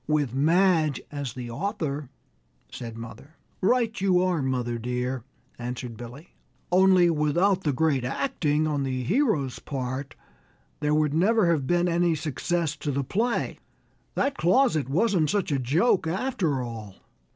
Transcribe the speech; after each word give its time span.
"With 0.07 0.33
Madge 0.33 0.99
as 1.11 1.33
the 1.33 1.51
author," 1.51 2.09
said 2.71 2.97
mother. 2.97 3.35
"Right 3.61 4.01
you 4.01 4.19
are, 4.23 4.41
mother 4.41 4.79
dear," 4.79 5.23
answered 5.59 5.95
Billy, 5.95 6.33
"only 6.71 7.11
without 7.11 7.61
the 7.61 7.71
great 7.71 8.03
acting 8.03 8.65
on 8.65 8.81
the 8.81 9.03
hero's 9.03 9.59
part 9.59 10.15
there 10.79 10.95
would 10.95 11.13
never 11.13 11.51
have 11.51 11.67
been 11.67 11.87
any 11.87 12.15
success 12.15 12.75
to 12.77 12.89
the 12.89 13.03
play. 13.03 13.59
That 14.15 14.37
closet 14.39 14.89
wasn't 14.89 15.29
such 15.29 15.51
a 15.51 15.59
joke 15.59 16.07
after 16.07 16.63
all!" 16.63 16.95